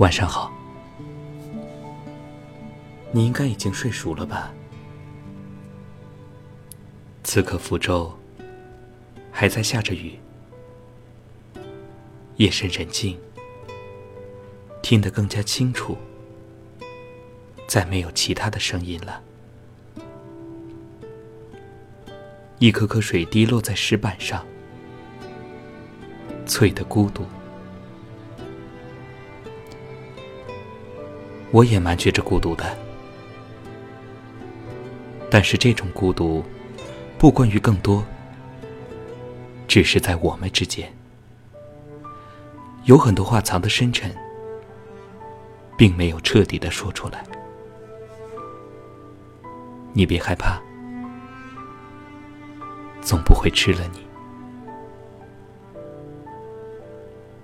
[0.00, 0.50] 晚上好，
[3.12, 4.50] 你应该已经睡熟了吧？
[7.22, 8.10] 此刻福州
[9.30, 10.18] 还在下着雨，
[12.36, 13.20] 夜深人静，
[14.82, 15.98] 听得更加清楚，
[17.68, 19.22] 再没有其他的声音了。
[22.58, 24.46] 一颗颗水滴落在石板上，
[26.46, 27.22] 脆的孤独。
[31.52, 32.64] 我也蛮觉着孤独的，
[35.28, 36.44] 但是这种孤独，
[37.18, 38.04] 不关于更多，
[39.66, 40.94] 只是在我们之间，
[42.84, 44.14] 有很多话藏得深沉，
[45.76, 47.24] 并没有彻底的说出来。
[49.92, 50.60] 你别害怕，
[53.00, 54.06] 总不会吃了你。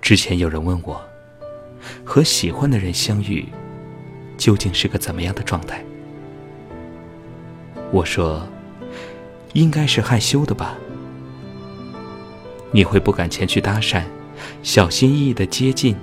[0.00, 1.00] 之前有人问我，
[2.04, 3.46] 和喜欢的人相遇。
[4.36, 5.84] 究竟是个怎么样的状态？
[7.90, 8.46] 我说，
[9.52, 10.76] 应该是害羞的吧。
[12.70, 14.02] 你会不敢前去搭讪，
[14.62, 15.94] 小心翼翼的接近，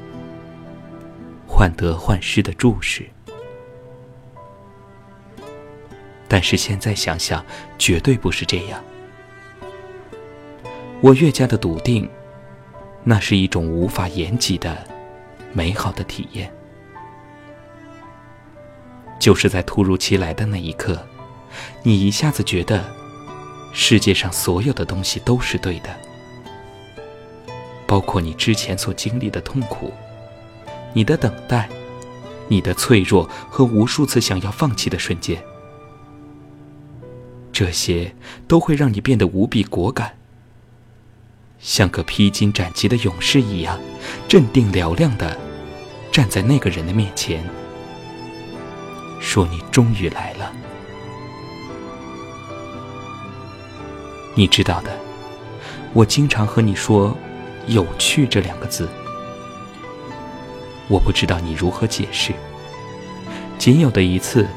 [1.47, 3.03] 患得患失的注视。
[6.27, 7.43] 但是现在想想，
[7.79, 8.79] 绝对不是这样。
[11.01, 12.07] 我越加的笃定，
[13.03, 14.77] 那是一种无法言及的
[15.51, 16.53] 美好的体验。
[19.19, 21.05] 就是在突如其来的那一刻，
[21.83, 22.83] 你一下子觉得
[23.73, 25.89] 世界上所有的东西都是对的，
[27.85, 29.93] 包括你之前所经历的痛苦、
[30.93, 31.69] 你的等待、
[32.47, 35.37] 你的脆弱和无数次想要放弃的瞬间，
[37.51, 38.15] 这些
[38.47, 40.17] 都会让你变得无比果敢，
[41.59, 43.77] 像个披荆斩棘的勇士一样，
[44.29, 45.37] 镇定嘹亮的
[46.09, 47.43] 站在那个人的面前。
[49.19, 50.51] 说你终于来了，
[54.33, 54.91] 你知道的，
[55.93, 57.15] 我经常和你说
[57.67, 58.89] “有趣”这两个字，
[60.87, 62.33] 我不知道你如何解释。
[63.57, 64.47] 仅有的一次，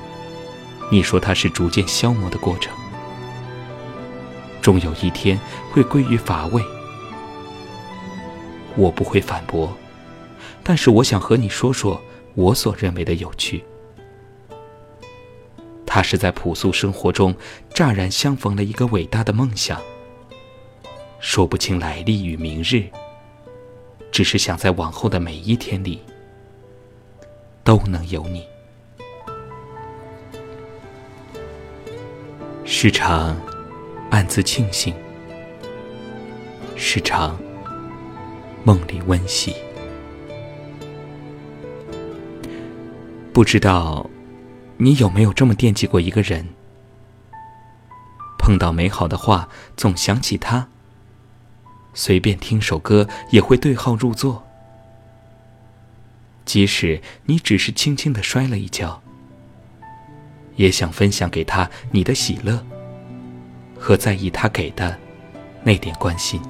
[0.91, 2.73] 你说它是逐渐消磨的过程，
[4.63, 5.39] 终有一天
[5.71, 6.63] 会归于乏味。
[8.77, 9.77] 我不会反驳，
[10.63, 12.01] 但是我想和你说说
[12.35, 13.63] 我所认为的有趣。
[15.95, 17.35] 他是在朴素生活中
[17.75, 19.79] 乍然相逢了一个伟大的梦想，
[21.21, 22.89] 说不清来历与明日，
[24.11, 26.01] 只是想在往后的每一天里
[27.63, 28.43] 都能有你。
[32.65, 33.39] 时常
[34.09, 34.95] 暗自庆幸，
[36.75, 37.39] 时常
[38.65, 39.55] 梦里温习，
[43.31, 44.09] 不知道。
[44.83, 46.45] 你有没有这么惦记过一个人？
[48.37, 50.67] 碰到美好的话，总想起他。
[51.95, 54.45] 随便听首歌，也会对号入座。
[56.45, 59.01] 即使你只是轻轻的摔了一跤，
[60.57, 62.67] 也想分享给他你的喜乐，
[63.79, 64.99] 和在意他给的
[65.63, 66.43] 那点关心。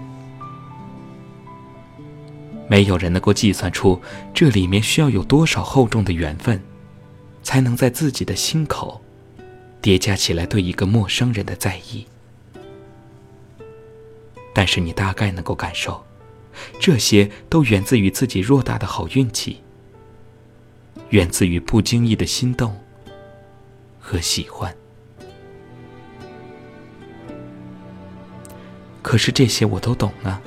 [2.67, 4.01] 没有人能够计算出
[4.33, 6.59] 这里面需要有多少厚重的缘分。
[7.53, 9.03] 才能在自己的心口
[9.83, 12.07] 叠加起来对一个陌生人的在意。
[14.55, 16.03] 但是你大概能够感受，
[16.81, 19.61] 这些都源自于自己偌大的好运气，
[21.11, 22.75] 源自于不经意的心动
[24.01, 24.75] 和喜欢。
[29.03, 30.41] 可是这些我都懂啊，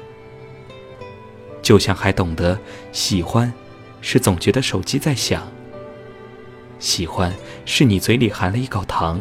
[1.62, 2.60] 就像还懂得
[2.92, 3.54] 喜欢，
[4.02, 5.48] 是总觉得手机在响。
[6.80, 7.34] 喜欢
[7.66, 9.20] 是你嘴里含了一口糖，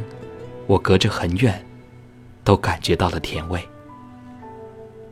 [0.67, 1.65] 我隔着很远，
[2.43, 3.67] 都感觉到了甜味。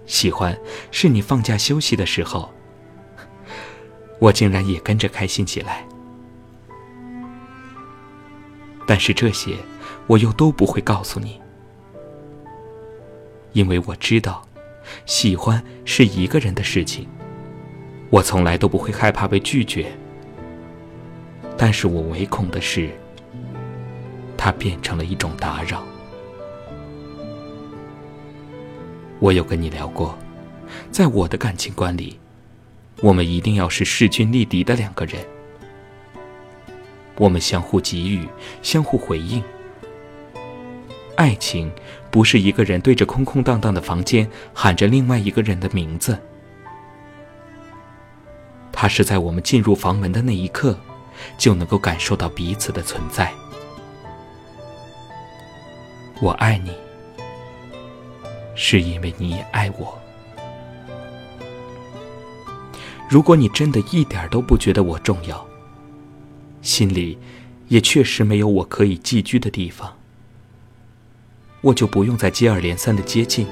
[0.07, 0.57] 喜欢
[0.91, 2.53] 是你放假休息的时候，
[4.19, 5.87] 我竟然也跟着开心起来。
[8.87, 9.57] 但是这些
[10.09, 11.41] 我又都不会告诉你，
[13.53, 14.47] 因为我知道，
[15.07, 17.09] 喜欢是一个人的事情，
[18.11, 19.93] 我从来都不会害怕被拒绝。
[21.65, 22.91] 但是我唯恐的是，
[24.37, 25.85] 它变成了一种打扰。
[29.21, 30.19] 我有跟你聊过，
[30.91, 32.19] 在我的感情观里，
[33.01, 35.25] 我们一定要是势均力敌的两个人，
[37.15, 38.27] 我们相互给予，
[38.61, 39.41] 相互回应。
[41.15, 41.71] 爱情
[42.11, 46.19] 不是一个人对着空空荡荡的房间喊着另外一个人的名字。
[48.73, 50.77] 它是在我们进入房门的那一刻，
[51.39, 53.33] 就能够感受到彼此的存在。
[56.21, 56.73] 我爱你，
[58.55, 59.99] 是因为你也爱我。
[63.09, 65.47] 如果你真的一点都不觉得我重要，
[66.63, 67.19] 心里
[67.69, 69.93] 也确实没有我可以寄居的地方，
[71.61, 73.47] 我就不用再接二连三的接近，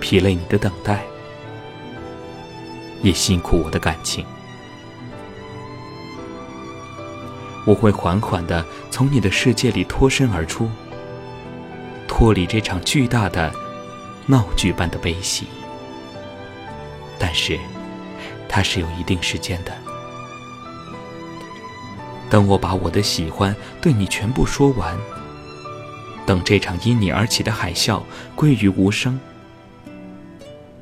[0.00, 1.02] 疲累你的等待，
[3.02, 4.24] 也辛苦我的感情。
[7.66, 10.68] 我会缓缓的从你的世界里脱身而出，
[12.08, 13.52] 脱离这场巨大的
[14.26, 15.46] 闹剧般的悲喜，
[17.18, 17.58] 但是。
[18.52, 19.72] 它是有一定时间的。
[22.28, 24.98] 等我把我的喜欢对你全部说完，
[26.26, 28.02] 等这场因你而起的海啸
[28.34, 29.20] 归于无声，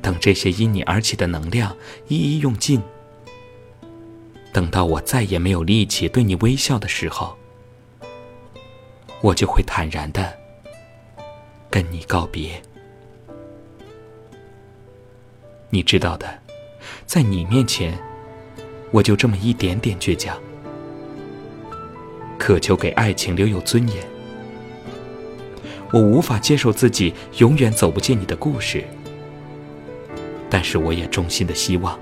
[0.01, 1.77] 等这些因你而起的能量
[2.07, 2.81] 一一用尽，
[4.51, 7.37] 等到我再也没有力气对你微笑的时候，
[9.21, 10.33] 我就会坦然的
[11.69, 12.61] 跟你告别。
[15.69, 16.39] 你知道的。
[17.05, 17.97] 在你面前，
[18.91, 20.39] 我就这么一点点倔强，
[22.37, 23.97] 渴求给爱情留有尊严。
[25.91, 28.83] 我无法接受自己永远走不进你的故事，
[30.51, 31.99] 但是我也衷心的希望，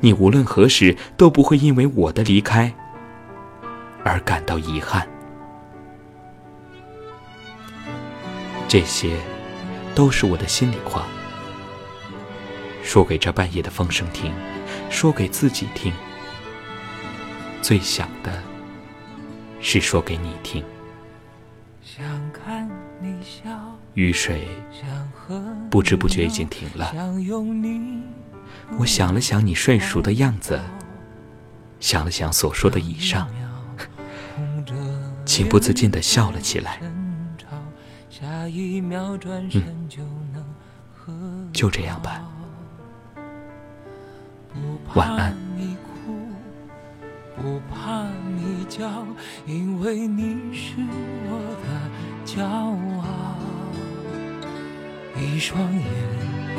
[0.00, 2.72] 你无论何时都不会因为我的离开
[4.04, 5.06] 而感到遗憾。
[8.68, 9.16] 这些，
[9.94, 11.06] 都是我的心里话。
[12.82, 14.32] 说给这半夜的风声听，
[14.88, 15.92] 说给自己听。
[17.60, 18.42] 最想的
[19.60, 20.64] 是说给你听。
[23.94, 24.46] 雨水
[25.68, 26.92] 不知不觉已经停了。
[28.78, 30.60] 我想了想你睡熟的样子，
[31.80, 33.28] 想了想所说的以上，
[35.24, 36.78] 情不自禁的笑了起来。
[36.82, 37.36] 嗯，
[41.52, 42.22] 就这样吧。
[44.94, 46.28] 晚安你哭
[47.36, 48.06] 不怕
[48.36, 49.06] 你叫
[49.46, 50.74] 因为你是
[51.28, 51.66] 我的
[52.26, 53.36] 骄傲
[55.16, 55.84] 一双眼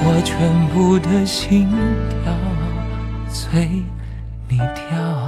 [0.00, 0.38] 我全
[0.68, 1.68] 部的心
[2.24, 2.32] 跳
[3.28, 3.82] 随
[4.48, 5.27] 你跳。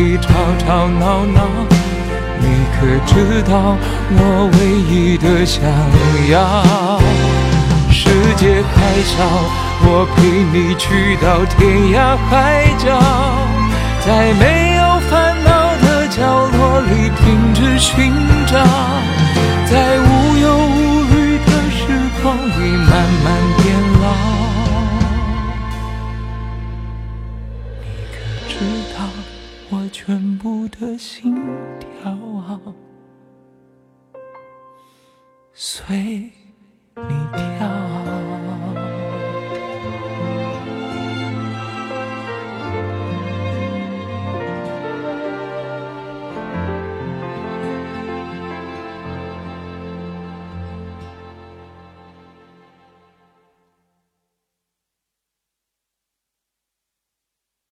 [0.00, 0.28] 里吵
[0.58, 1.40] 吵闹闹。
[2.40, 2.70] 你。
[2.80, 3.76] 可知道
[4.10, 5.62] 我唯一的想
[6.30, 6.38] 要？
[7.90, 8.72] 世界还
[9.04, 9.22] 小，
[9.84, 12.98] 我陪你去到天涯海角，
[14.00, 14.69] 在没